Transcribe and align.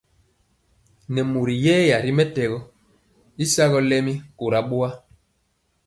Nɛ 1.13 1.21
mori 1.31 1.55
yɛya 1.65 1.95
ri 2.03 2.11
mɛtɛgɔ 2.17 2.57
y 3.43 3.45
sagɔ 3.53 3.79
lɛmi 3.89 4.13
kora 4.37 4.59
boa. 4.69 4.89